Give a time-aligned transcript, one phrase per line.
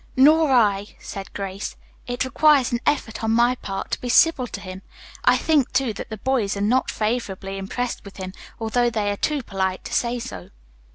[0.15, 1.75] "Nor I," said Grace.
[2.07, 4.81] "It requires an effort on my part to be civil to him.
[5.25, 9.15] I think, too, that the boys are not favorably impressed with him, although they are
[9.17, 10.49] too polite to say so."